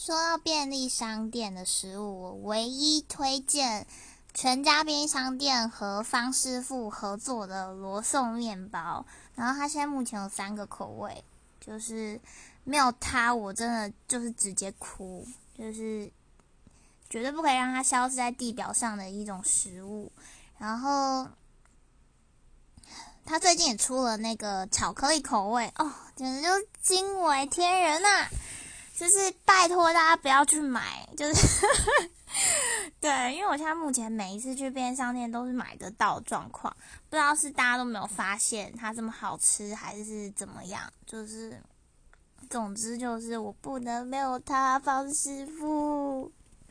[0.00, 3.84] 说到便利商店的食物，我唯一推荐
[4.32, 9.04] 全家便利商店和方师傅合作的罗宋面包。
[9.34, 11.24] 然后它现在目前有三个口味，
[11.60, 12.20] 就是
[12.62, 15.26] 没有它，我真的就是直接哭，
[15.58, 16.08] 就是
[17.10, 20.12] 绝对不可以让它消失在地表上的一种食物。
[20.58, 21.26] 然后
[23.24, 28.28] 它最近也出了那个巧克力口味，哦，简直就是惊为天人呐！
[28.98, 31.64] 就是拜托大家不要去买，就是
[33.00, 36.76] 对，因为我现在目前每一次去便利商店都是买得到状况，
[37.08, 40.82] 不知道是大家都没有发现它这么好吃，还是怎么样。
[41.06, 41.62] 就是
[42.50, 45.97] 总之就是我不能没有它方师傅。